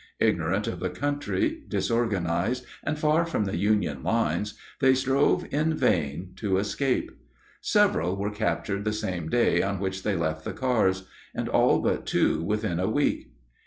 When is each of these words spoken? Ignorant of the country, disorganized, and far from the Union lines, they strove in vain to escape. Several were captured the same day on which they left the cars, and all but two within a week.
Ignorant 0.19 0.65
of 0.65 0.79
the 0.79 0.89
country, 0.89 1.61
disorganized, 1.67 2.65
and 2.83 2.97
far 2.97 3.23
from 3.23 3.45
the 3.45 3.55
Union 3.57 4.01
lines, 4.01 4.55
they 4.79 4.95
strove 4.95 5.45
in 5.53 5.75
vain 5.77 6.31
to 6.37 6.57
escape. 6.57 7.11
Several 7.61 8.15
were 8.15 8.31
captured 8.31 8.83
the 8.83 8.93
same 8.93 9.29
day 9.29 9.61
on 9.61 9.79
which 9.79 10.01
they 10.01 10.15
left 10.15 10.43
the 10.43 10.53
cars, 10.53 11.07
and 11.35 11.47
all 11.47 11.81
but 11.81 12.07
two 12.07 12.41
within 12.41 12.79
a 12.79 12.89
week. 12.89 13.27